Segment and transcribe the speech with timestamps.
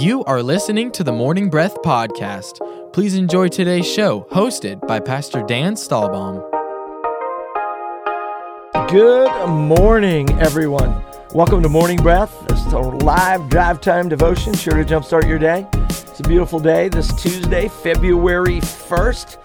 [0.00, 2.58] You are listening to the Morning Breath Podcast.
[2.92, 6.42] Please enjoy today's show, hosted by Pastor Dan Stahlbaum.
[8.90, 11.00] Good morning, everyone.
[11.32, 12.34] Welcome to Morning Breath.
[12.50, 15.64] Is a live drive time devotion, sure to jumpstart your day.
[15.90, 19.36] It's a beautiful day this Tuesday, February 1st.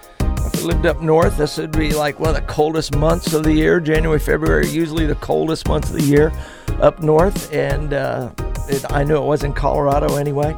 [0.48, 3.44] If we lived up north, this would be like one of the coldest months of
[3.44, 3.80] the year.
[3.80, 6.34] January, February, usually the coldest months of the year
[6.82, 7.52] up north.
[7.54, 8.32] And uh,
[8.68, 10.55] it, I know it was in Colorado anyway,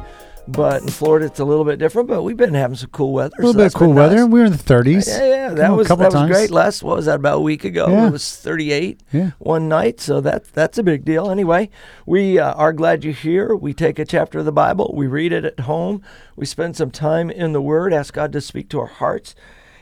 [0.48, 2.08] but in Florida it's a little bit different.
[2.08, 3.34] But we've been having some cool weather.
[3.38, 4.16] A little so bit of cool weather.
[4.16, 4.28] nice.
[4.28, 5.06] We were in the 30s.
[5.06, 6.30] Yeah, yeah, that Come a was couple that was times.
[6.30, 6.50] great.
[6.50, 7.88] Last what was that about a week ago?
[7.88, 8.08] Yeah.
[8.08, 9.30] It was 38 Yeah.
[9.38, 11.30] one night, so that that's a big deal.
[11.30, 11.70] Anyway,
[12.06, 13.54] we uh, are glad you're here.
[13.54, 16.02] We take a chapter of the Bible, we read it at home,
[16.36, 19.34] we spend some time in the Word, ask God to speak to our hearts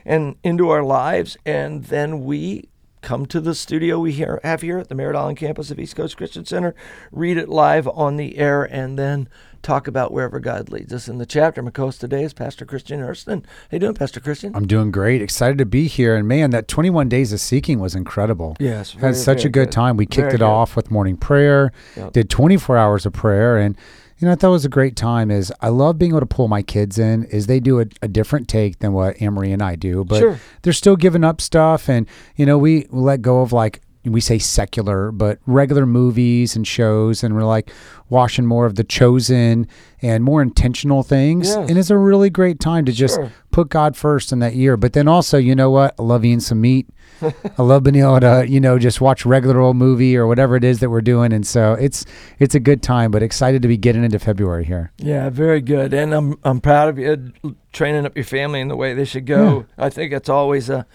[0.05, 2.69] and into our lives, and then we
[3.03, 5.97] come to the studio we here, have here at the Merritt Island campus of East
[5.97, 6.75] Coast Christian Center,
[7.11, 9.29] read it live on the air, and then
[9.63, 11.63] talk about wherever God leads us in the chapter.
[11.63, 13.45] My co-host today is Pastor Christian Hurston.
[13.45, 14.55] How you doing, Pastor Christian?
[14.57, 15.21] I'm doing great.
[15.21, 16.17] Excited to be here.
[16.17, 18.57] And man, that 21 days of seeking was incredible.
[18.59, 19.73] Yes, Had such a good, good.
[19.73, 19.97] time.
[19.97, 20.43] We kicked Very it good.
[20.45, 22.13] off with morning prayer, Yep.
[22.13, 23.59] did 24 hours of prayer.
[23.59, 23.77] And,
[24.21, 26.27] you know, I thought it was a great time is I love being able to
[26.27, 29.63] pull my kids in is they do a, a different take than what Anne-Marie and
[29.63, 30.39] I do, but Sure.
[30.63, 31.89] they're still giving up stuff.
[31.89, 36.67] And, you know, we let go of like, we say secular, but regular movies and
[36.67, 37.71] shows, and we're like
[38.09, 39.67] watching more of the chosen
[40.01, 41.49] and more intentional things.
[41.49, 41.69] Yes.
[41.69, 43.31] And it's a really great time to just Sure.
[43.51, 44.77] put God first in that year.
[44.77, 45.95] But then also, you know what?
[45.99, 46.89] I love eating some meat.
[47.59, 50.65] I love being able to, you know, just watch regular old movie or whatever it
[50.65, 51.33] is that we're doing.
[51.35, 52.07] And so it's
[52.39, 54.93] it's a good time, but excited to be getting into February here.
[54.97, 57.33] Yeah, very good, and I'm I'm proud of you
[57.73, 59.67] training up your family in the way they should go.
[59.77, 60.87] I think it's always a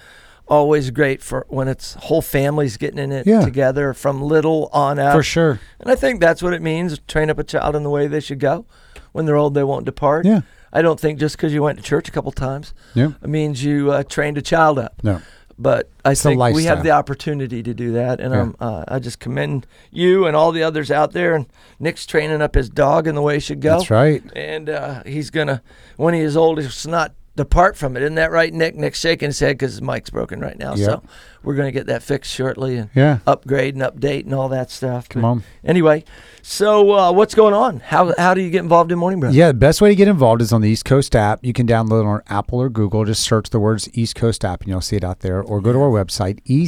[0.48, 3.44] always great for when it's whole families getting in it Yeah.
[3.44, 5.16] together from little on up.
[5.16, 5.60] For sure.
[5.80, 8.20] And I think that's what it means: train up a child in the way they
[8.20, 8.66] should go.
[9.12, 10.26] When they're old, they won't depart.
[10.26, 10.42] Yeah.
[10.74, 13.12] I don't think just because you went to church a couple times Yeah.
[13.24, 14.96] it means you uh, trained a child up.
[15.04, 15.22] No.
[15.58, 18.52] But I a think we have the opportunity to do that, and Yeah.
[18.68, 21.34] uh, I just commend you and all the others out there.
[21.34, 21.46] And
[21.80, 24.22] Nick's training up his dog in the way he should go That's right.
[24.36, 25.62] and uh, he's gonna
[25.96, 28.04] when he is old, he's not depart from it.
[28.04, 28.76] Isn't that right, Nick?
[28.76, 30.76] Nick's shaking his head because his mic's broken right now.
[30.76, 30.86] Yep.
[30.86, 31.04] So
[31.44, 33.20] we're gonna get that fixed shortly and Yeah.
[33.28, 35.10] upgrade and update and all that stuff.
[35.10, 35.44] Come But on.
[35.64, 36.04] Anyway,
[36.42, 37.80] so uh, what's going on?
[37.82, 39.34] How how do you get involved in morning breath?
[39.34, 41.40] Yeah, the best way to get involved is on the East Coast app.
[41.44, 43.06] You can download it on Apple or Google.
[43.06, 45.42] Just search the words East Coast app and you'll see it out there.
[45.42, 46.68] Or go to our website, E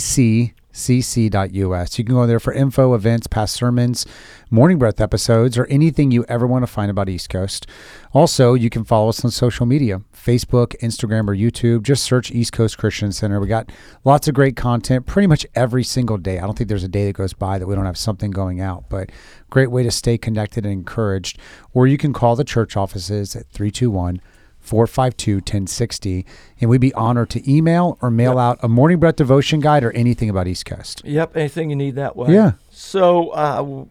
[0.77, 1.97] ecc.us.
[1.97, 4.05] You can go there for info, events, past sermons,
[4.49, 7.67] morning breath episodes, or anything you ever want to find about East Coast.
[8.13, 11.83] Also, you can follow us on social media Facebook, Instagram, or YouTube.
[11.83, 13.39] Just search East Coast Christian Center.
[13.39, 13.71] We got
[14.03, 16.39] lots of great content pretty much every single day.
[16.39, 18.59] I don't think there's a day that goes by that we don't have something going
[18.59, 19.11] out, but
[19.49, 21.39] great way to stay connected and encouraged.
[21.73, 24.21] Or you can call the church offices at 321
[24.67, 26.25] 452 1060,
[26.61, 29.91] and we'd be honored to email or mail out a morning breath devotion guide or
[29.91, 31.01] anything about East Coast.
[31.05, 31.35] Yep.
[31.37, 32.33] Anything you need that way.
[32.33, 32.53] Yeah.
[32.69, 33.85] So uh,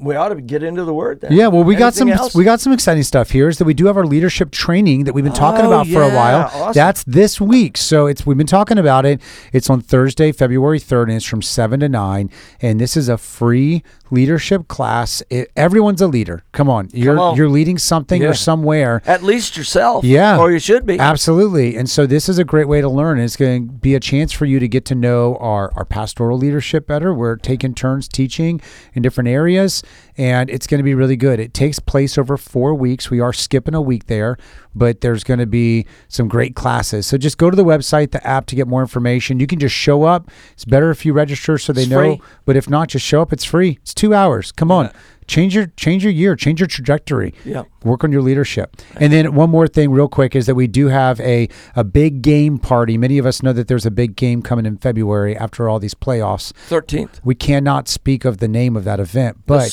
[0.00, 1.32] we ought to get into the word then.
[1.32, 2.34] Yeah, well, we got some else?
[2.34, 3.48] we got some exciting stuff here.
[3.48, 6.02] Is that we do have our leadership training that we've been talking Oh, about for
[6.02, 6.50] a while.
[6.52, 6.72] awesome.
[6.72, 9.20] That's this week, so it's we've been talking about it.
[9.52, 12.30] It's on Thursday, February third, and it's from seven to nine.
[12.60, 15.22] And this is a free leadership class.
[15.30, 16.44] It, everyone's a leader.
[16.52, 17.36] Come on, you're on.
[17.36, 18.28] you're leading something Yeah.
[18.28, 19.02] or somewhere.
[19.06, 20.04] At least yourself.
[20.04, 20.38] Yeah.
[20.38, 20.98] Or you should be.
[20.98, 21.76] Absolutely.
[21.76, 23.18] And so this is a great way to learn.
[23.18, 26.38] It's going to be a chance for you to get to know our, our pastoral
[26.38, 27.12] leadership better.
[27.14, 28.60] We're taking turns teaching
[28.94, 29.82] in different areas,
[30.18, 31.40] and it's going to be really good.
[31.40, 33.10] It takes place over four weeks.
[33.10, 34.36] We are skipping a week there,
[34.74, 37.06] but there's going to be some great classes.
[37.06, 39.40] So just go to the website, the app to get more information.
[39.40, 40.30] You can just show up.
[40.52, 42.16] It's better if you register so they It's know.
[42.16, 42.22] free.
[42.44, 43.32] But if not, just show up.
[43.32, 43.78] It's free.
[43.82, 44.52] It's two hours.
[44.52, 44.90] Come on.
[45.26, 47.66] Change your change your year, change your trajectory Yep.
[47.84, 48.76] work on your leadership.
[48.96, 52.22] And then one more thing, real quick, is that we do have a a big
[52.22, 52.98] game party.
[52.98, 55.94] Many of us know that there's a big game coming in February after all these
[55.94, 56.52] playoffs.
[56.68, 57.20] 13th.
[57.24, 59.70] We cannot speak of the name of that event, but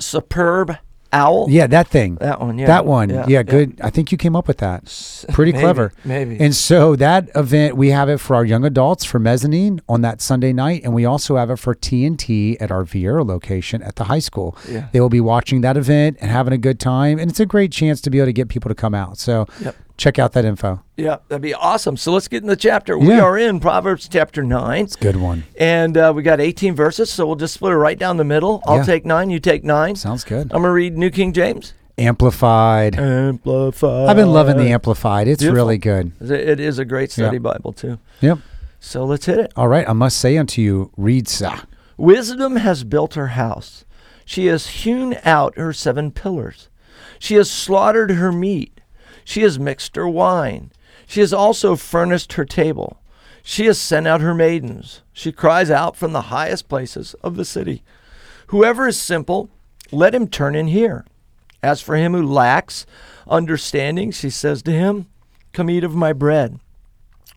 [0.00, 0.76] superb
[1.12, 1.46] owl.
[1.50, 2.16] yeah, that thing.
[2.16, 2.66] That one, yeah.
[2.66, 3.08] That one.
[3.10, 3.42] Yeah, Yeah, yeah.
[3.42, 3.80] good.
[3.82, 4.84] I think you came up with that.
[5.32, 5.92] Pretty Maybe, clever.
[6.04, 6.38] maybe.
[6.40, 10.20] And so that event, we have it for our young adults for mezzanine on that
[10.20, 14.04] Sunday night, and we also have it for TNT at our Viera location at the
[14.04, 14.56] high school.
[14.68, 14.88] Yeah.
[14.92, 17.72] They will be watching that event and having a good time, and it's a great
[17.72, 19.18] chance to be able to get people to come out.
[19.18, 19.76] So Yep.
[19.96, 20.82] Check out that info.
[20.96, 21.96] Yeah, that'd be awesome.
[21.96, 22.98] So let's get in the chapter.
[22.98, 23.22] We Yeah.
[23.22, 24.84] are in Proverbs chapter 9.
[24.84, 25.44] It's a Good one.
[25.58, 28.62] And uh, we got 18 verses, so we'll just split it right down the middle.
[28.66, 28.84] I'll Yeah.
[28.84, 29.96] take nine, you take nine.
[29.96, 30.42] Sounds good.
[30.52, 31.72] I'm going to read New King James.
[31.98, 32.98] Amplified.
[32.98, 34.08] Amplified.
[34.08, 35.28] I've been loving the Amplified.
[35.28, 35.56] It's Beautiful.
[35.66, 36.12] really good.
[36.20, 37.40] It is a great study Yeah.
[37.40, 37.98] Bible, too.
[38.20, 38.38] Yep.
[38.80, 39.52] So let's hit it.
[39.56, 39.88] All right.
[39.88, 41.60] I must say unto you, read sa.
[41.96, 43.84] Wisdom has built her house.
[44.26, 46.68] She has hewn out her seven pillars.
[47.18, 48.75] She has slaughtered her meat.
[49.26, 50.70] She has mixed her wine.
[51.08, 53.02] She has also furnished her table.
[53.42, 55.02] She has sent out her maidens.
[55.12, 57.82] She cries out from the highest places of the city.
[58.46, 59.50] Whoever is simple,
[59.90, 61.04] let him turn in here.
[61.60, 62.86] As for him who lacks
[63.26, 65.06] understanding, she says to him,
[65.52, 66.60] Come eat of my bread,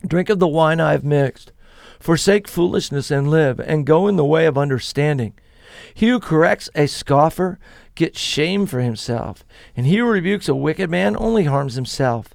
[0.06, 1.50] drink of the wine I have mixed.
[1.98, 5.34] Forsake foolishness and live, and go in the way of understanding.
[5.94, 7.58] He who corrects a scoffer
[7.94, 9.44] gets shame for himself,
[9.76, 12.34] and he who rebukes a wicked man only harms himself.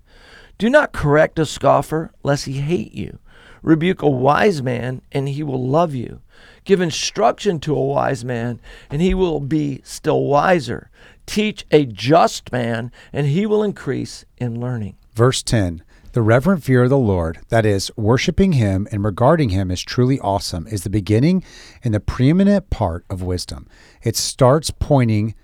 [0.57, 3.19] Do not correct a scoffer, lest he hate you.
[3.61, 6.21] Rebuke a wise man, and he will love you.
[6.65, 8.59] Give instruction to a wise man,
[8.89, 10.89] and he will be still wiser.
[11.25, 14.95] Teach a just man, and he will increase in learning.
[15.13, 15.83] Verse 10
[16.15, 20.17] The reverent fear of the Lord, that is, worshiping him and regarding him as truly
[20.21, 21.43] awesome, is the beginning
[21.83, 23.67] and the preeminent part of wisdom.
[24.01, 25.35] It starts pointing,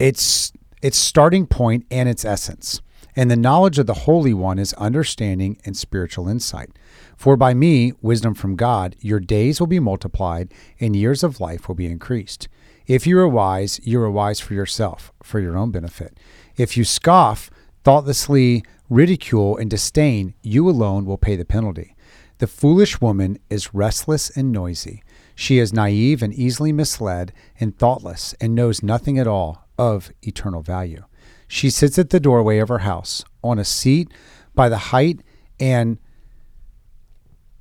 [0.00, 0.52] its,
[0.82, 2.80] its starting point and its essence.
[3.14, 6.70] And the knowledge of the Holy One is understanding and spiritual insight.
[7.16, 11.68] For by me, wisdom from God, your days will be multiplied and years of life
[11.68, 12.48] will be increased.
[12.88, 16.18] If you are wise, you are wise for yourself, for your own benefit.
[16.56, 17.52] If you scoff,
[17.84, 21.96] thoughtlessly ridicule, and disdain, you alone will pay the penalty.
[22.38, 25.02] The foolish woman is restless and noisy.
[25.34, 30.60] She is naive and easily misled and thoughtless and knows nothing at all of eternal
[30.60, 31.04] value.
[31.48, 34.12] She sits at the doorway of her house on a seat
[34.54, 35.20] by the height
[35.58, 35.98] and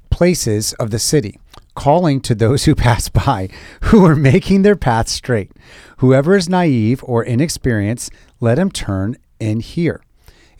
[0.10, 1.40] places of the city,
[1.76, 3.50] calling to those who pass by,
[3.84, 5.52] who are making their path straight.
[5.98, 10.02] Whoever is naive or inexperienced, let him turn in here.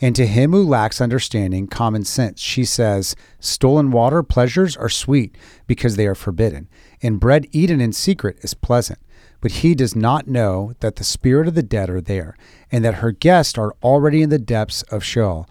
[0.00, 5.36] And to him who lacks understanding, common sense, she says, Stolen water pleasures are sweet
[5.66, 6.68] because they are forbidden,
[7.02, 8.98] and bread eaten in secret is pleasant.
[9.42, 12.36] But he does not know that the spirit of the dead are there,
[12.72, 15.46] and that her guests are already in the depths of Sheol,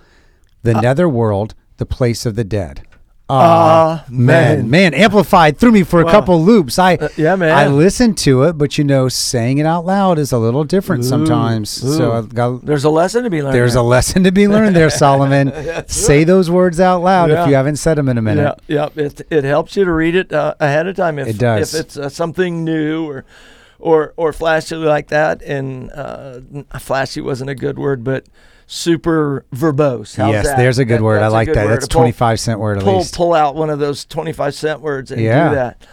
[0.64, 2.82] the Uh, nether world, the place of the dead.
[3.30, 4.26] Amen.
[4.26, 6.12] Man, man, amplified threw me for a Wow.
[6.12, 6.80] couple loops.
[6.80, 7.52] I Uh, yeah, man.
[7.56, 11.06] I listened to it, but you know, saying it out loud is a little different
[11.06, 11.70] sometimes.
[11.70, 12.14] So ooh.
[12.14, 13.56] I've got There's a lesson to be learned.
[13.56, 15.52] there's a lesson to be learned there, Solomon.
[15.88, 17.44] Say those words out loud Yeah.
[17.44, 18.60] if you haven't said them in a minute.
[18.68, 19.04] Yeah, yeah.
[19.06, 21.74] It, it helps you to read it uh, ahead of time if It does.
[21.74, 23.26] if it's uh, something new or
[23.78, 25.42] or or flashy like that.
[25.44, 28.26] And uh, n- flashy wasn't a good word, but
[28.72, 30.16] super verbose.
[30.16, 30.58] How's yes, that?
[30.58, 31.24] there's a good That- word.
[31.24, 31.68] I like that.
[31.68, 33.16] That's pull- 25 cent word at pull least.
[33.16, 35.50] pull out one of those 25 cent words and Yeah.
[35.50, 35.88] do that.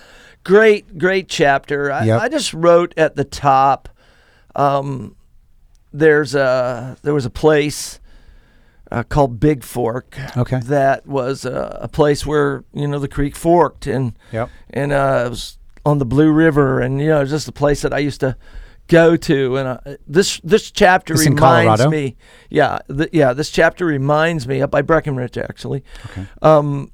[0.45, 1.91] Great, great chapter.
[1.91, 2.21] I, Yep.
[2.21, 3.89] I just wrote at the top.
[4.55, 5.17] Um,
[5.93, 7.99] there's a there was a place
[8.93, 10.17] uh, called Big Fork.
[10.37, 10.61] Okay.
[10.61, 14.51] That was a, a place where you know the creek forked and Yep.
[14.71, 15.57] and uh, it was
[15.87, 18.37] on the Blue River and you know just a place that I used to
[18.89, 22.17] go to and uh, this this chapter reminds me
[22.51, 26.27] yeah th- yeah this chapter reminds me up by Breckenridge actually Okay.
[26.43, 26.93] um,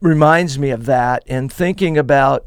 [0.00, 2.46] reminds me of that and thinking about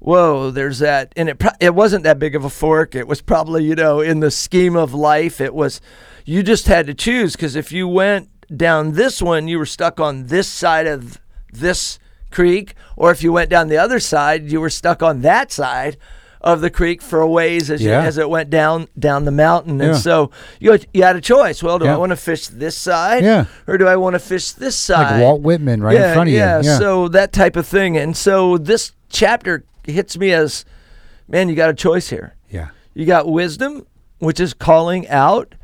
[0.00, 3.20] whoa there's that and it pro- it wasn't that big of a fork it was
[3.22, 5.80] probably you know in the scheme of life it was
[6.26, 9.98] you just had to choose because if you went down this one you were stuck
[9.98, 11.18] on this side of
[11.52, 11.98] this
[12.30, 15.96] creek or if you went down the other side you were stuck on that side
[16.44, 18.02] of the creek for a ways as, Yeah.
[18.02, 19.98] you, as it went down down the mountain and Yeah.
[19.98, 20.30] so
[20.60, 21.94] you had, you had a choice well do Yeah.
[21.94, 23.46] i want to fish this side Yeah.
[23.66, 26.32] or do i want to fish this side Like Walt Whitman right in front of
[26.34, 26.38] you.
[26.38, 26.60] Yeah.
[26.62, 27.96] So that type of thing.
[27.96, 30.64] And so this chapter hits me as,
[31.26, 32.34] man, you got a choice here.
[32.50, 32.68] yeah.
[32.92, 33.86] You got wisdom,
[34.18, 35.54] which is calling out.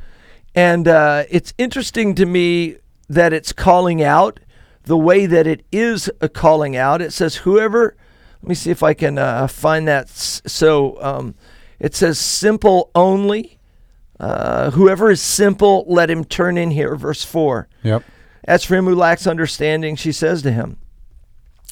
[0.55, 2.77] And uh, it's interesting to me
[3.09, 4.41] that it's calling out
[4.85, 7.01] the way that it is a calling out.
[7.03, 7.95] It says, whoever,
[8.43, 10.09] let me see if I can uh, find that.
[10.09, 11.35] So um,
[11.79, 13.59] it says, simple only.
[14.19, 16.95] Uh, whoever is simple, let him turn in here.
[16.97, 17.69] Verse 4.
[17.83, 18.05] Yep.
[18.45, 20.79] As for him who lacks understanding, she says to him.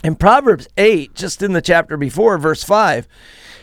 [0.04, 3.08] In Proverbs 8, just in the chapter before, verse 5,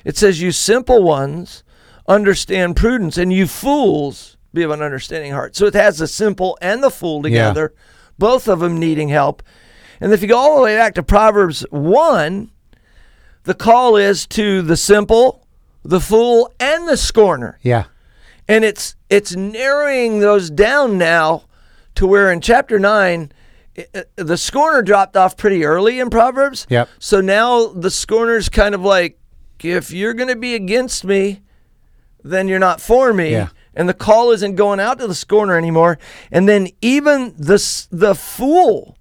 [0.03, 1.63] it says, You simple ones
[2.07, 5.55] understand prudence, and you fools be of an understanding heart.
[5.55, 7.73] So it has the simple and the fool together,
[8.17, 9.43] both of them needing help.
[10.01, 12.51] And if you go all the way back to Proverbs 1,
[13.45, 15.45] the call is to the simple,
[15.83, 17.85] the fool, and the scorner Yeah.
[18.47, 21.43] and it's it's narrowing those down now
[21.95, 23.31] to where in chapter 9
[23.77, 26.89] i- i- the scorner dropped off pretty early in proverbs Yep.
[26.99, 29.17] so now the scorner's kind of like
[29.63, 31.41] if you're going to be against me
[32.23, 33.47] then you're not for me Yeah.
[33.75, 35.97] and the call isn't going out to the scorner anymore
[36.31, 37.59] and then even the
[37.91, 38.97] the fool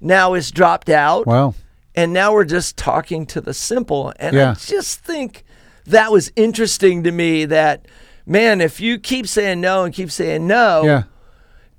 [0.00, 1.54] now is dropped out Well,
[2.00, 4.50] and now we're just talking to the simple and Yeah.
[4.52, 5.44] i just think
[5.86, 7.86] that was interesting to me that
[8.26, 11.02] man, if you keep saying no and keep saying no, Yeah.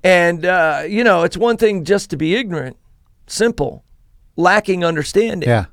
[0.04, 2.76] and uh, you know, it's one thing just to be ignorant,
[3.26, 3.84] simple,
[4.36, 5.48] lacking understanding.
[5.48, 5.66] Yeah.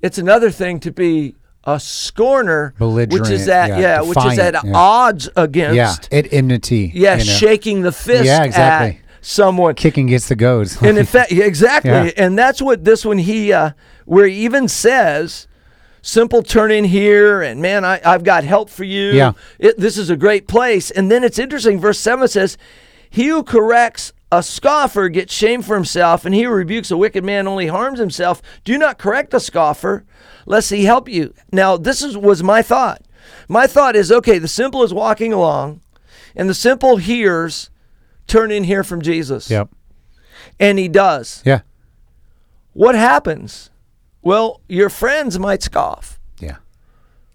[0.00, 4.38] It's another thing to be a scorner, which is Belligerent, at yeah, yeah, which is
[4.38, 4.72] at yeah.
[4.74, 6.18] odds against Yeah.
[6.18, 6.92] At enmity.
[6.94, 9.00] yeah, you know, shaking the fist Yeah, exactly.
[9.26, 9.74] Someone.
[9.74, 10.80] Kicking against the goads.
[10.82, 11.90] And in fact, exactly.
[11.90, 12.10] Yeah.
[12.16, 13.70] And that's what this one he uh
[14.04, 15.48] where he even says
[16.00, 19.32] simple turn in here and man I, i've got help for you Yeah.
[19.58, 22.56] it, this is a great place and then it's interesting verse 7 says
[23.10, 27.24] he who corrects a scoffer gets shame for himself and he who rebukes a wicked
[27.24, 30.04] man only harms himself do not correct a scoffer
[30.46, 33.02] lest he help you now this is was my thought
[33.48, 35.80] my thought is okay the simple is walking along
[36.36, 37.68] and the simple hears
[38.26, 39.68] turn in here from jesus yep.
[40.58, 41.60] and he does Yeah.
[42.72, 43.70] what happens?
[44.22, 46.18] Well, your friends might scoff.
[46.40, 46.56] Yeah.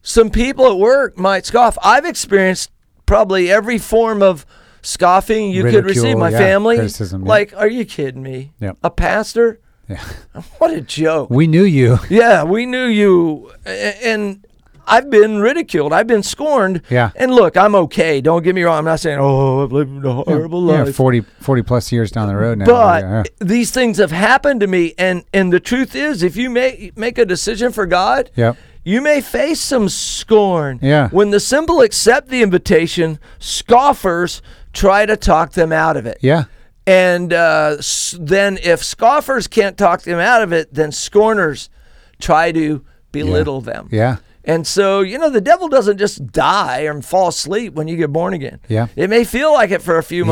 [0.02, 1.78] Some people at work might scoff.
[1.82, 2.70] I've experienced
[3.06, 4.46] probably every form of
[4.82, 6.18] scoffing you could receive.
[6.18, 7.30] My yeah, family, criticism, yeah.
[7.30, 8.52] like, are you kidding me?
[8.60, 8.78] Yep.
[8.84, 9.62] A pastor?
[9.88, 10.04] Yeah.
[10.58, 11.30] What a joke.
[11.30, 11.98] We knew you.
[12.10, 14.46] Yeah, we knew you, and
[14.92, 15.94] I've been ridiculed.
[15.94, 16.82] I've been scorned.
[16.90, 17.12] Yeah.
[17.16, 18.22] And look, I'm okay.
[18.22, 18.78] Don't get me wrong.
[18.80, 20.96] I'm not saying, oh, I've lived a horrible Yeah, life.
[20.96, 22.66] 40, 40 plus years down the road now.
[22.66, 23.24] But yeah.
[23.40, 27.18] these things have happened to me, and and the truth is, if you make make
[27.18, 28.58] a decision for God, Yep.
[28.84, 30.78] you may face some scorn.
[30.82, 31.10] Yeah.
[31.10, 33.18] When the simple accept the invitation,
[33.66, 34.42] scoffers
[34.74, 36.18] try to talk them out of it.
[36.22, 36.46] Yeah.
[36.88, 41.70] And uh, s- then, if scoffers can't talk them out of it, then scorners
[42.20, 43.88] try to belittle them.
[43.92, 44.18] Yeah.
[44.44, 48.12] And so, you know, the devil doesn't just die and fall asleep when you get
[48.12, 48.60] born again.
[48.68, 48.88] Yeah.
[48.96, 50.32] It may feel like it for a few Yeah.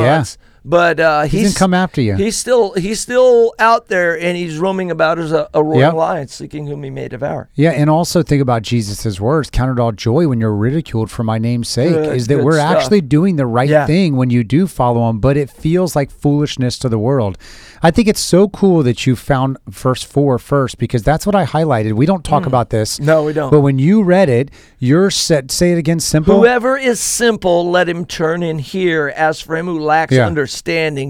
[0.65, 2.15] But uh, He he's didn't come after you.
[2.15, 5.93] He's still he's still out there and he's roaming about as a, a roaring Yep.
[5.93, 7.49] lion, seeking whom he may devour.
[7.55, 11.23] Yeah, and also think about Jesus' words, count it all joy when you're ridiculed for
[11.23, 12.75] my name's sake, Good, is that we're stuff.
[12.77, 13.85] actually doing the right Yeah.
[13.85, 17.37] thing when you do follow him, but it feels like foolishness to the world.
[17.81, 21.45] I think it's so cool that you found verse four first because that's what I
[21.45, 21.93] highlighted.
[21.93, 22.99] We don't talk about this.
[22.99, 23.49] No, we don't.
[23.51, 26.37] But when you read it, you're set, say it again, simple.
[26.37, 29.13] Whoever is simple, let him turn in here.
[29.15, 30.25] As for him who lacks Yeah.
[30.27, 30.49] understanding,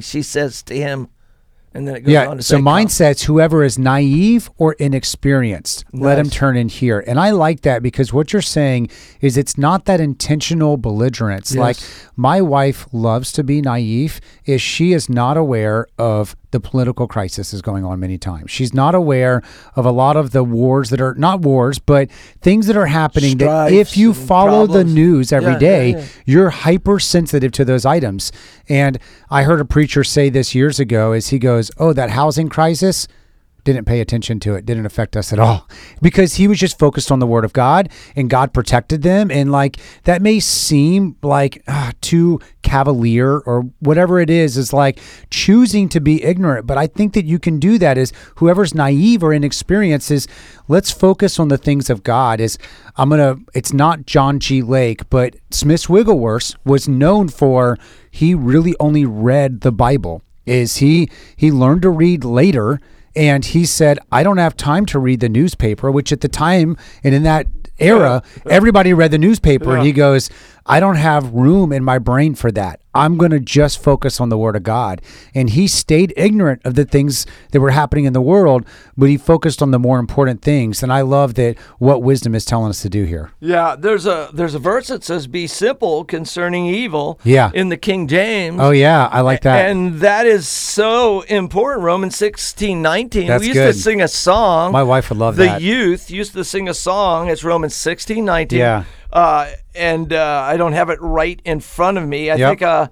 [0.01, 1.10] she says to him.
[1.72, 5.86] And then it goes Yeah, on to so say, mindsets, whoever is naive or inexperienced,
[5.94, 7.03] let him turn in here.
[7.06, 8.89] And I like that because what you're saying
[9.22, 11.56] is it's not that intentional belligerence.
[11.56, 11.77] Like
[12.15, 17.53] my wife loves to be naive is she is not aware of the political crisis
[17.53, 18.50] is going on many times.
[18.50, 19.44] She's not aware
[19.75, 22.10] of a lot of the wars that are not wars, but
[22.41, 26.06] things that are happening that if you follow the news every Yeah, yeah, day, yeah.
[26.25, 28.32] you're hypersensitive to those items.
[28.68, 28.98] And
[29.29, 33.08] I heard a preacher say this years ago as he goes, "Oh, that housing crisis
[33.65, 35.68] didn't pay attention to it, didn't affect us at all."
[36.01, 39.51] Because he was just focused on the word of God and God protected them and
[39.51, 44.99] like that may seem like ah, too cavalier or whatever it is is like
[45.31, 49.23] choosing to be ignorant, but I think that you can do that is whoever's naive
[49.23, 50.27] or inexperienced is
[50.67, 52.39] let's focus on the things of God.
[52.39, 52.59] Is
[52.95, 54.61] I'm to it's not John G.
[54.61, 57.75] Lake, but Smith Wigglesworth was known for
[58.11, 60.21] he really only read the Bible.
[60.45, 62.79] Is he he learned to read later
[63.15, 66.77] and he said I don't have time to read the newspaper, which at the time
[67.03, 67.47] and in that
[67.79, 70.29] era everybody read the newspaper and he goes
[70.69, 72.79] I don't have room in my brain for that.
[72.93, 75.01] I'm going to just focus on the word of God.
[75.33, 79.17] And he stayed ignorant of the things that were happening in the world, but he
[79.17, 80.83] focused on the more important things.
[80.83, 83.31] And I love that what wisdom is telling us to do here.
[83.39, 87.51] Yeah, there's a there's a verse that says, "Be simple concerning evil." Yeah.
[87.53, 88.57] in the King James.
[88.59, 89.69] Oh yeah, I like that.
[89.69, 91.83] And that is so important.
[91.83, 93.27] Romans 16, 19.
[93.27, 93.73] That's we used good.
[93.73, 94.71] to sing a song.
[94.71, 95.59] My wife would love the that.
[95.59, 97.29] The youth used to sing a song.
[97.29, 98.59] It's Romans 16, 19.
[98.59, 98.83] Yeah.
[99.12, 102.30] Uh, and uh, I don't have it right in front of me.
[102.30, 102.50] I Yep.
[102.50, 102.88] think, uh,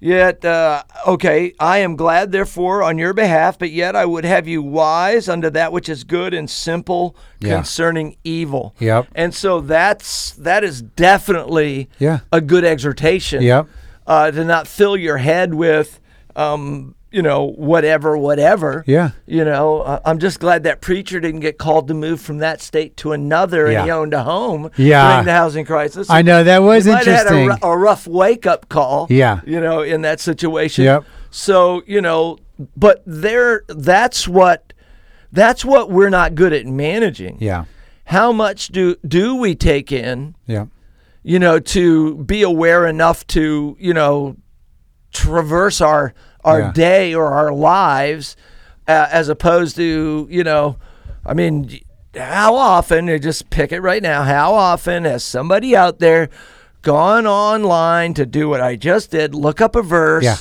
[0.00, 4.48] yet, uh, okay, I am glad, therefore, on your behalf, but yet I would have
[4.48, 7.56] you wise unto that which is good and simple Yeah.
[7.56, 8.74] concerning evil.
[8.80, 9.06] Yep.
[9.14, 12.20] And so that's, that is definitely Yeah.
[12.32, 13.66] a good exhortation Yep.
[14.06, 16.00] uh, to not fill your head with,
[16.36, 18.82] um, you know, whatever, whatever.
[18.88, 19.10] Yeah.
[19.24, 22.60] You know, uh, I'm just glad that preacher didn't get called to move from that
[22.60, 23.78] state to another Yeah.
[23.78, 25.12] and he owned a home Yeah.
[25.12, 26.10] during the housing crisis.
[26.10, 29.06] I know, that was He might have had a a, rough wake up call.
[29.10, 29.40] Yeah.
[29.46, 30.84] You know, in that situation.
[30.86, 31.04] Yep.
[31.30, 32.38] So, you know,
[32.76, 34.72] but there, that's what,
[35.30, 37.38] that's what we're not good at managing.
[37.40, 37.66] Yeah.
[38.06, 40.34] How much do, do we take in?
[40.46, 40.66] Yeah.
[41.22, 44.36] you know, to be aware enough to, you know,
[45.12, 46.12] traverse our
[46.44, 46.72] our Yeah.
[46.72, 48.36] day or our lives,
[48.86, 50.76] uh, as opposed to, you know,
[51.24, 51.80] I mean,
[52.16, 53.06] how often?
[53.20, 54.22] Just pick it right now.
[54.22, 56.28] How often has somebody out there
[56.82, 60.22] gone online to do what I just did, look up a verse.
[60.24, 60.36] Yeah.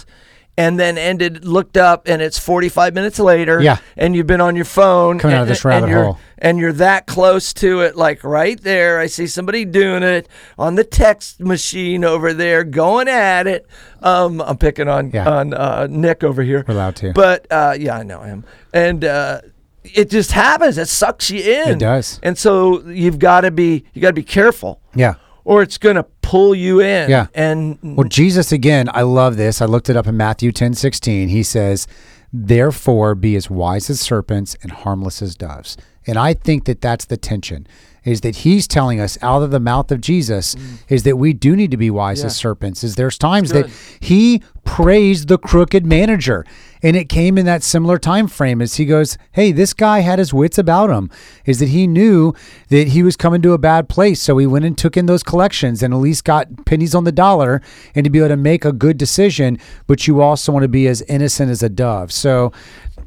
[0.55, 3.59] And then ended, looked up, and it's 45 minutes later.
[3.59, 3.77] Yeah.
[3.97, 5.17] And you've been on your phone.
[5.17, 6.19] Coming out of and- this rabbit and you're- hole.
[6.37, 8.99] and you're that close to it, like right there.
[8.99, 10.29] I see somebody doing it
[10.59, 13.65] on the text machine over there, going at it.
[14.03, 15.27] Um, I'm picking on Yeah.
[15.27, 16.63] on uh, Nick over here.
[16.67, 17.13] We're allowed to.
[17.13, 18.43] But uh, yeah, I know him,
[18.73, 19.41] and uh,
[19.83, 20.77] it just happens.
[20.77, 21.69] It sucks you in.
[21.69, 22.19] It does.
[22.21, 25.15] And so you've got to be you got to be careful, Yeah.
[25.45, 27.11] or it's going to pull you in.
[27.11, 27.27] Yeah.
[27.35, 29.61] And Well, Jesus, again, I love this.
[29.61, 31.29] I looked it up in Matthew 10 16.
[31.29, 31.87] He says,
[32.31, 35.77] Therefore, be as wise as serpents and harmless as doves.
[36.07, 37.67] And I think that that's the tension
[38.05, 40.77] is that he's telling us out of the mouth of Jesus mm.
[40.89, 42.83] is that we do need to be wise as serpents.
[42.83, 43.69] Is there's times that
[43.99, 46.45] he praised the crooked manager.
[46.81, 50.19] And it came in that similar time frame as he goes, Hey, this guy had
[50.19, 51.09] his wits about him.
[51.45, 52.33] Is that he knew
[52.69, 54.21] that he was coming to a bad place.
[54.21, 57.11] So he went and took in those collections and at least got pennies on the
[57.11, 57.61] dollar
[57.95, 59.59] and to be able to make a good decision.
[59.87, 62.11] But you also want to be as innocent as a dove.
[62.11, 62.51] So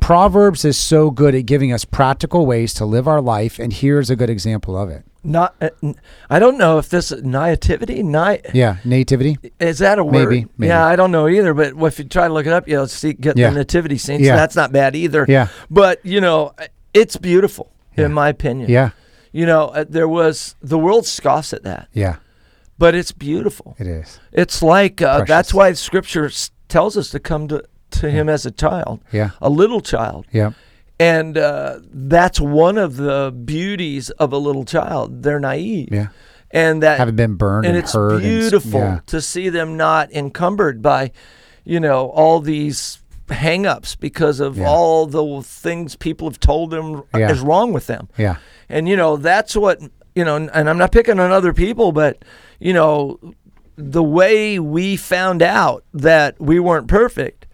[0.01, 3.59] Proverbs is so good at giving us practical ways to live our life.
[3.59, 5.05] And here's a good example of it.
[5.25, 5.71] not, uh,
[6.31, 9.39] I don't know if this naivety, ni- Yeah, nativity.
[9.59, 10.13] Is that a word?
[10.31, 10.69] Maybe, maybe.
[10.69, 11.53] Yeah, I don't know either.
[11.55, 13.51] But if you try to look it up, you'll see get Yeah.
[13.51, 14.21] the nativity scene.
[14.23, 14.37] Yeah.
[14.37, 15.27] That's not bad either.
[15.29, 15.49] Yeah.
[15.71, 16.53] But you know,
[16.95, 18.71] it's beautiful in my opinion.
[18.71, 18.91] Yeah,
[19.33, 22.17] You know, uh, there was the world scoffs at that, yeah,
[22.79, 23.75] but it's beautiful.
[23.79, 24.21] it is.
[24.33, 26.31] It's like uh, that's why Scripture
[26.69, 27.65] tells us to come to
[28.01, 30.27] to Him as a child, Yeah, a little child.
[30.33, 30.53] yeah,
[30.99, 35.23] And uh, that's one of the beauties of a little child.
[35.23, 35.89] They're naive.
[35.93, 36.09] yeah.
[36.53, 38.15] And that Haven't been burned and, and it's hurt.
[38.15, 39.01] and beautiful yeah.
[39.07, 41.11] to see them not encumbered by,
[41.65, 44.69] you know, all these hang-ups because of Yeah.
[44.69, 47.31] all the things people have told them Yeah.
[47.33, 48.09] is wrong with them.
[48.17, 48.37] Yeah,
[48.69, 49.81] And you know, that's what,
[50.15, 52.25] you know, and I'm not picking on other people, but
[52.61, 53.19] you know,
[53.77, 57.46] the way we found out that we weren't perfect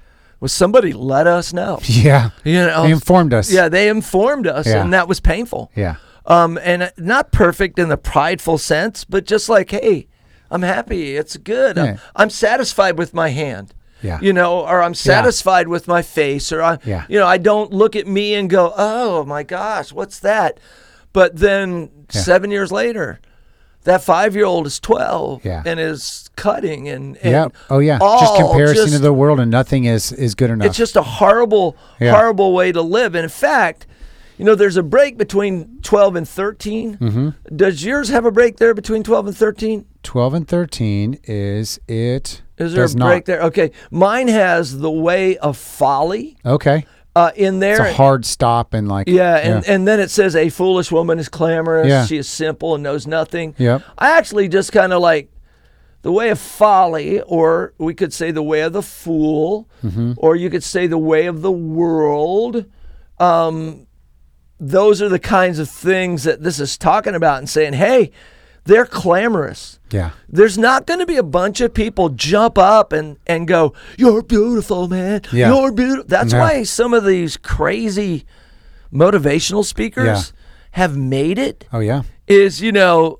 [0.43, 1.79] was somebody let us know.
[1.85, 2.31] yeah.
[2.45, 3.51] You know, They informed us.
[3.51, 4.83] yeah, they informed us Yeah.
[4.83, 5.71] and that was painful.
[5.77, 5.95] yeah,
[6.27, 10.09] Um, and not perfect in the prideful sense, but just like, hey,
[10.51, 11.16] I'm happy.
[11.16, 11.77] It's good.
[11.77, 11.83] Yeah.
[11.85, 13.73] I'm, I'm satisfied with my hand.
[14.03, 14.19] Yeah.
[14.21, 17.05] You know, or I'm satisfied with my face, or I, Yeah.
[17.09, 20.59] you know, I don't look at me and go, oh my gosh, what's that?
[21.12, 22.21] But then Yeah.
[22.21, 23.21] seven years later,
[23.85, 25.62] that five year old is 12 Yeah.
[25.66, 27.49] and is cutting and, and yeah.
[27.71, 27.99] Oh yeah.
[27.99, 30.66] Just comparison just- to the world, and nothing is is good enough.
[30.66, 32.12] it's just a horrible, Yeah.
[32.12, 33.14] horrible way to live.
[33.14, 33.87] And in fact,
[34.38, 36.97] you know, there's a break between 12 and 13.
[36.97, 37.55] Mm-hmm.
[37.57, 39.85] Does yours have a break there between 12 and 13?
[40.03, 42.42] Twelve and thirteen is it?
[42.59, 43.07] Is there a not.
[43.07, 43.40] break there?
[43.42, 43.71] Okay.
[43.92, 46.85] Mine has the way of folly Okay.
[47.14, 47.83] Uh, in there.
[47.87, 51.18] It's a hard stop and like yeah, and, and then it says a foolish woman
[51.18, 51.88] is clamorous.
[51.88, 52.07] Yeah.
[52.07, 53.55] She is simple and knows nothing.
[53.59, 53.83] Yep.
[53.98, 55.31] I actually just kind of like
[56.03, 60.12] the way of folly, or we could say the way of the fool, Mm-hmm.
[60.16, 62.64] or you could say the way of the world.
[63.18, 63.87] Um,
[64.59, 68.11] those are the kinds of things that this is talking about and saying, hey,
[68.64, 69.79] they're clamorous.
[69.90, 70.11] yeah.
[70.29, 74.22] There's not going to be a bunch of people jump up and, and go, You're
[74.22, 75.22] beautiful, man.
[75.33, 75.53] Yeah.
[75.53, 76.05] You're beautiful.
[76.09, 76.40] That's Yeah.
[76.40, 78.25] why some of these crazy
[78.92, 80.22] motivational speakers Yeah.
[80.72, 82.03] have made it Oh yeah.
[82.29, 83.18] is you know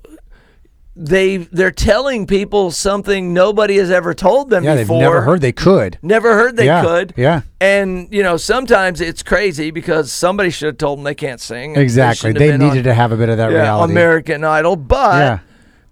[0.95, 4.75] they they're telling people something nobody has ever told them Yeah.
[4.75, 5.01] They've before.
[5.01, 5.97] never heard they could.
[6.03, 7.13] Never heard they Yeah, could.
[7.17, 7.41] yeah.
[7.59, 11.75] And you know sometimes it's crazy because somebody should have told them they can't sing.
[11.75, 12.31] Exactly.
[12.31, 13.91] They, have been on- needed to have a bit of that yeah, reality.
[13.91, 15.41] American Idol, but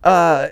[0.03, 0.09] Yeah.
[0.09, 0.47] uh,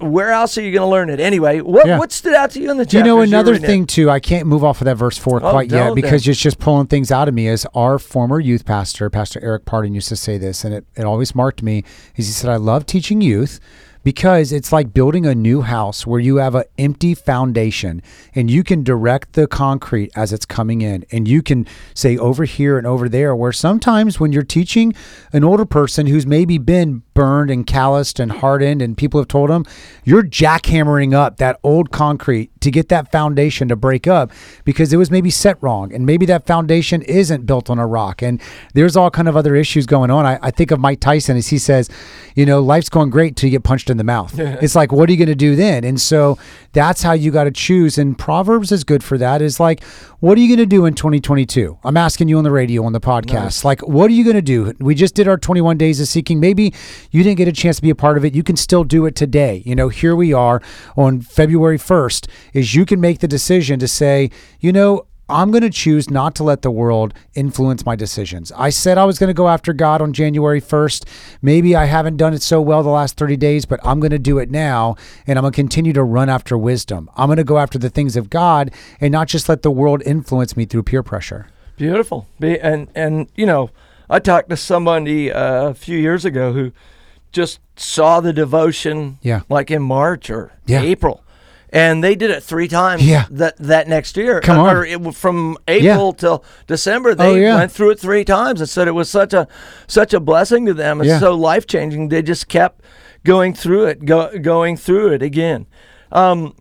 [0.00, 1.60] where else are you going to learn it anyway?
[1.60, 1.98] What Yeah.
[1.98, 4.10] what stood out to you in the Do you know another thing too?
[4.10, 6.32] I can't move off of that verse four Oh, quite yet because then.
[6.32, 7.46] it's just pulling things out of me.
[7.48, 11.04] Is our former youth pastor, Pastor Eric Pardon, used to say this, and it, it
[11.04, 11.84] always marked me.
[12.16, 13.60] Is he said, "I love teaching youth."
[14.02, 18.02] Because it's like building a new house where you have an empty foundation
[18.34, 21.06] and you can direct the concrete as it's coming in.
[21.10, 23.34] And you can say over here and over there.
[23.34, 24.92] Where sometimes when you're teaching
[25.32, 29.50] an older person who's maybe been burned and calloused and hardened, and people have told
[29.50, 29.64] them,
[30.04, 34.32] you're jackhammering up that old concrete to get that foundation to break up
[34.64, 35.92] because it was maybe set wrong.
[35.92, 38.22] And maybe that foundation isn't built on a rock.
[38.22, 38.40] And
[38.72, 40.26] there's all kind of other issues going on.
[40.26, 41.88] I, I think of Mike Tyson as he says,
[42.34, 44.38] you know, life's going great till you get punched in the mouth.
[44.38, 45.84] it's like, what are you going to do then?
[45.84, 46.38] And so
[46.72, 47.98] that's how you got to choose.
[47.98, 49.42] And Proverbs is good for that.
[49.42, 49.84] Is like,
[50.20, 51.78] what are you going to do in 2022?
[51.84, 53.62] I'm asking you on the radio, on the podcast.
[53.64, 54.72] Like, what are you going to do?
[54.80, 56.40] We just did our 21 days of seeking.
[56.40, 56.72] Maybe
[57.14, 58.34] you didn't get a chance to be a part of it.
[58.34, 59.62] You can still do it today.
[59.64, 60.60] You know, here we are
[60.96, 65.62] on February 1st, is you can make the decision to say, you know, I'm going
[65.62, 68.50] to choose not to let the world influence my decisions.
[68.56, 71.06] I said I was going to go after God on January 1st.
[71.40, 74.18] Maybe I haven't done it so well the last 30 days, but I'm going to
[74.18, 77.08] do it now and I'm going to continue to run after wisdom.
[77.16, 80.02] I'm going to go after the things of God and not just let the world
[80.04, 81.46] influence me through peer pressure.
[81.76, 82.26] Beautiful.
[82.40, 83.70] Be, and and you know,
[84.10, 86.72] I talked to somebody uh, a few years ago who
[87.34, 89.40] just saw the devotion Yeah.
[89.50, 90.80] like in March or Yeah.
[90.80, 91.20] April.
[91.70, 93.24] And they did it three times Yeah.
[93.32, 94.40] that that next year.
[94.40, 94.76] Come Uh, on.
[94.76, 97.56] Or it, from April till December, they Oh, yeah.
[97.56, 99.48] went through it three times and said it was such a
[99.88, 101.00] such a blessing to them.
[101.00, 101.18] It's Yeah.
[101.18, 102.08] so life changing.
[102.10, 102.80] They just kept
[103.24, 105.66] going through it, go, going through it again.
[106.12, 106.54] Um,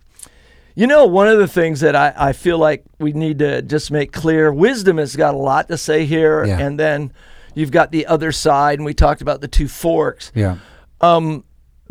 [0.76, 3.92] you know, one of the things that I, I feel like we need to just
[3.92, 6.44] make clear wisdom has got a lot to say here.
[6.44, 6.58] Yeah.
[6.60, 7.12] And then
[7.56, 10.32] you've got the other side, and we talked about the two forks.
[10.36, 10.58] Yeah.
[11.02, 11.44] Um,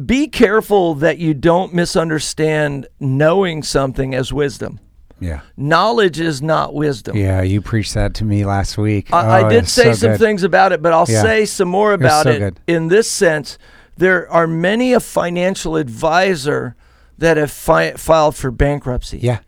[0.04, 4.80] be careful that you don't misunderstand knowing something as wisdom.
[5.20, 5.42] Yeah.
[5.56, 7.16] Knowledge is not wisdom.
[7.16, 7.42] Yeah.
[7.42, 9.12] You preached that to me last week.
[9.12, 10.20] I, Oh, I did say so some good.
[10.20, 11.22] things about it, but I'll Yeah.
[11.22, 13.56] say some more about so it in this sense.
[13.96, 16.74] There are many a financial advisor
[17.18, 19.18] that have fi- filed for bankruptcy.
[19.18, 19.40] Yeah.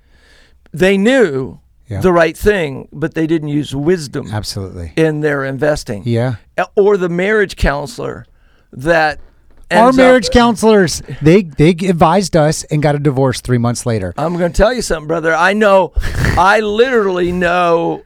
[0.72, 2.01] They knew Yeah.
[2.01, 4.92] the right thing, but they didn't use wisdom Absolutely.
[4.97, 6.03] in their investing.
[6.07, 6.37] Yeah.
[6.77, 8.25] Or the marriage counselor
[8.73, 9.20] that
[9.70, 14.14] Our marriage up- counselors, they they advised us and got a divorce three months later.
[14.16, 15.35] I'm going to tell you something, brother.
[15.35, 15.92] I know,
[16.38, 18.03] I literally know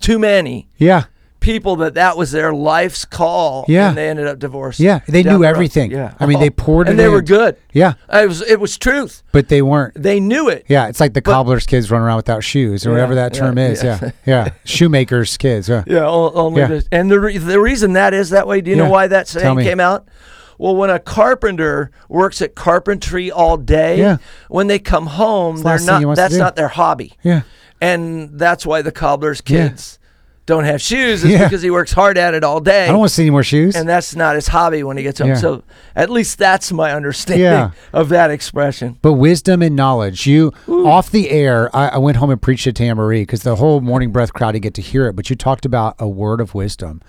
[0.00, 1.04] too many Yeah.
[1.42, 3.66] People that that was their life's call.
[3.68, 3.88] Yeah.
[3.88, 4.80] and they ended up divorced.
[4.80, 5.90] Yeah, they knew everything.
[5.90, 7.56] Yeah, I mean, they poured and it they were good.
[7.72, 7.94] Yeah.
[8.10, 9.22] It was it was truth.
[9.32, 9.94] But they weren't.
[10.00, 10.64] They knew it.
[10.68, 13.40] Yeah, it's like the cobbler's kids run around without shoes or Yeah, whatever that yeah,
[13.40, 13.82] term is.
[13.82, 13.98] yeah.
[14.02, 14.10] Yeah.
[14.24, 14.48] Yeah.
[14.64, 15.68] Shoemaker's kids.
[15.68, 15.84] Yeah.
[15.86, 16.68] Yeah, only Yeah.
[16.68, 18.60] the, and the re- the reason that is that way.
[18.62, 18.84] Do you Yeah.
[18.84, 20.08] know why that saying came out?
[20.58, 24.18] Well, when a carpenter works at carpentry all day, Yeah.
[24.48, 26.16] when they come home, the they're last thing he not.
[26.16, 27.42] That's not their hobby, Yeah.
[27.80, 29.68] and that's why the cobbler's Yeah.
[29.68, 29.98] kids
[30.46, 31.22] don't have shoes.
[31.24, 31.44] Is Yeah.
[31.44, 32.84] because he works hard at it all day.
[32.84, 33.76] I don't want to see any more shoes.
[33.76, 35.28] and that's not his hobby when he gets home.
[35.28, 35.34] Yeah.
[35.36, 35.62] So
[35.94, 37.70] at least that's my understanding Yeah.
[37.92, 38.98] of that expression.
[39.02, 40.26] But wisdom and knowledge.
[40.26, 41.70] You off the air.
[41.74, 44.32] I, I went home and preached it to Anne Marie because the whole morning breath
[44.32, 45.14] crowd didn't get to hear it.
[45.14, 47.00] But you talked about a word of wisdom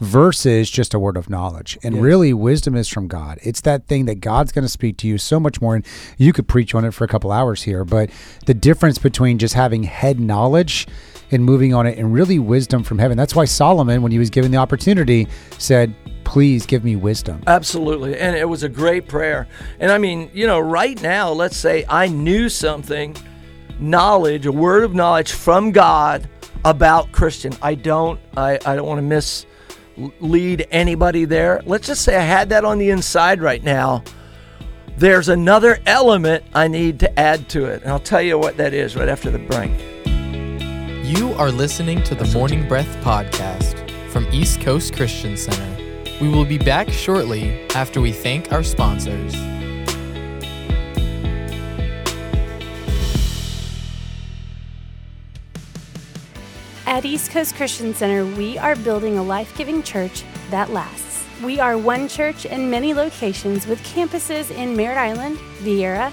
[0.00, 1.78] versus just a word of knowledge.
[1.82, 3.38] And really, wisdom is from God.
[3.42, 5.74] It's that thing that God's going to speak to you so much more.
[5.74, 5.84] And
[6.18, 7.84] you could preach on it for a couple hours here.
[7.84, 8.10] But
[8.46, 10.86] the difference between just having head knowledge
[11.32, 13.16] and moving on it, and really wisdom from heaven.
[13.16, 15.26] That's why Solomon, when he was given the opportunity,
[15.58, 18.18] said, "Please give me wisdom." Absolutely.
[18.18, 19.48] And it was a great prayer.
[19.80, 23.16] And I mean, you know, right now, let's say I knew something,
[23.80, 26.28] knowledge, a word of knowledge from God
[26.64, 27.52] about Christian.
[27.62, 29.02] I don't I, I don't want to
[29.98, 31.60] mislead anybody there.
[31.64, 34.04] Let's just say I had that on the inside right now.
[34.96, 37.82] There's another element I need to add to it.
[37.82, 39.72] And I'll tell you what that is right after the break.
[41.02, 46.00] You are listening to the Morning Breath Podcast from East Coast Christian Center.
[46.20, 49.34] We will be back shortly after we thank our sponsors.
[56.86, 61.26] At East Coast Christian Center, we are building a life giving church that lasts.
[61.42, 66.12] We are one church in many locations with campuses in Merritt Island, Vieira,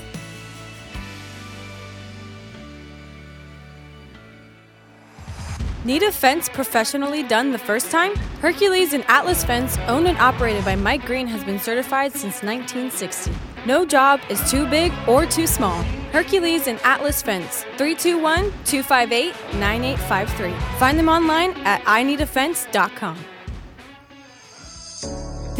[5.83, 8.15] Need a fence professionally done the first time?
[8.39, 13.31] Hercules and Atlas Fence, owned and operated by Mike Green, has been certified since 1960.
[13.65, 15.81] No job is too big or too small.
[16.11, 20.53] Hercules and Atlas Fence, 321 258 9853.
[20.77, 23.17] Find them online at ineedafence.com.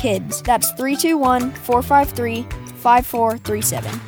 [0.00, 0.42] KIDS.
[0.44, 2.42] That's 321 453
[2.76, 4.00] 5437.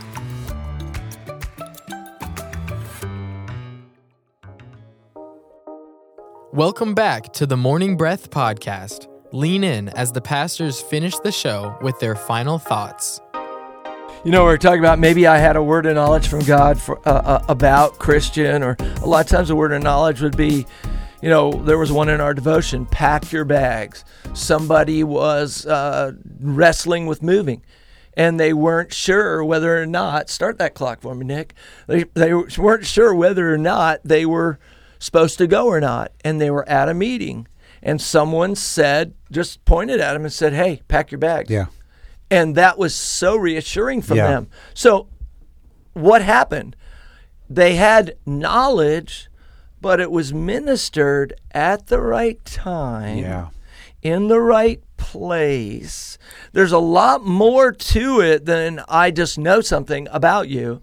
[6.53, 9.07] Welcome back to the Morning Breath podcast.
[9.33, 13.21] Lean in as the pastors finish the show with their final thoughts.
[14.25, 16.81] You know, we are talking about maybe I had a word of knowledge from God
[16.81, 20.37] for, uh, uh, about Christian, or a lot of times a word of knowledge would
[20.37, 20.65] be,
[21.23, 24.05] you know, there was one in our devotion pack your bags.
[24.35, 27.63] Somebody was uh, wrestling with moving
[28.15, 31.55] and they weren't sure whether or not, start that clock for me, Nick.
[31.87, 34.59] They, they weren't sure whether or not they were
[34.99, 36.13] supposed to go or not.
[36.25, 37.47] And they were at a meeting
[37.83, 41.51] and someone said, just pointed at them and said, hey, pack your bags.
[41.51, 41.67] Yeah.
[42.31, 44.29] And that was so reassuring for Yeah.
[44.29, 44.49] them.
[44.75, 45.09] So,
[45.95, 46.77] what happened?
[47.51, 49.29] They had knowledge,
[49.83, 53.49] but it was ministered at the right time, Yeah.
[54.01, 56.17] in the right place.
[56.53, 60.81] There's a lot more to it than I just know something about you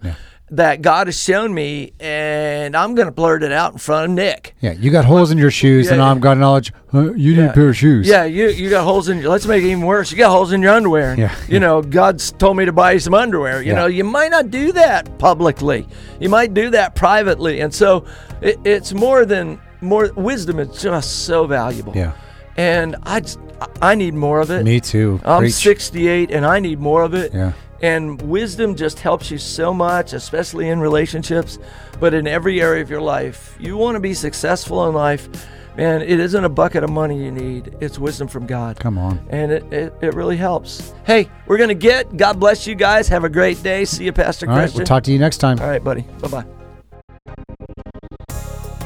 [0.52, 4.16] that God has shown me, and I'm going to blurt it out in front of
[4.16, 4.54] Nick.
[4.60, 4.72] Yeah.
[4.72, 6.10] You got holes in your shoes, Yeah, and yeah.
[6.10, 6.72] I've got knowledge.
[6.90, 8.08] Huh, you need a pair of shoes.
[8.08, 9.18] Yeah, you you got holes in.
[9.18, 10.10] Your, Let's make it even worse.
[10.10, 11.14] You got holes in your underwear.
[11.16, 11.32] Yeah.
[11.48, 13.62] You know, God's told me to buy you some underwear.
[13.62, 13.74] You Yeah.
[13.76, 15.86] know, you might not do that publicly.
[16.18, 18.04] You might do that privately, and so
[18.40, 20.10] it, it's more than more.
[20.16, 21.92] Wisdom is just so valuable.
[21.94, 22.12] Yeah.
[22.56, 23.38] And I just,
[23.80, 24.64] I need more of it.
[24.64, 25.20] Me too.
[25.24, 25.52] I'm Preach.
[25.54, 27.32] 68 and I need more of it.
[27.32, 27.52] Yeah.
[27.82, 31.58] And wisdom just helps you so much, especially in relationships,
[31.98, 33.56] but in every area of your life.
[33.58, 35.28] You want to be successful in life,
[35.76, 38.78] man, it isn't a bucket of money you need, it's wisdom from God.
[38.78, 39.24] Come on.
[39.30, 40.92] And it, it, it really helps.
[41.04, 42.16] Hey, we're going to get.
[42.16, 43.08] God bless you guys.
[43.08, 43.84] Have a great day.
[43.84, 44.62] See you, Pastor All right.
[44.62, 44.80] Christian.
[44.80, 45.58] We'll talk to you next time.
[45.60, 46.02] All right, buddy.
[46.20, 46.44] Bye bye.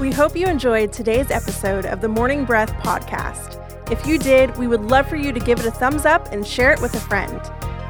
[0.00, 3.61] We hope you enjoyed today's episode of the Morning Breath podcast.
[3.90, 6.46] If you did, we would love for you to give it a thumbs up and
[6.46, 7.40] share it with a friend.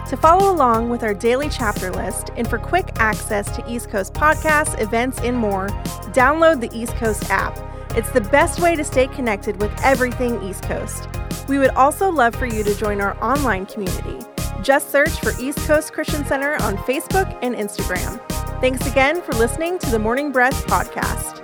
[0.08, 4.12] To follow along with our daily chapter list and for quick access to East Coast
[4.12, 5.68] podcasts, events, and more,
[6.12, 7.58] download the East Coast app.
[7.96, 11.08] It's the best way to stay connected with everything East Coast.
[11.48, 14.18] We would also love for you to join our online community.
[14.62, 18.20] Just search for East Coast Christian Center on Facebook and Instagram.
[18.60, 21.43] Thanks again for listening to the Morning Breath podcast.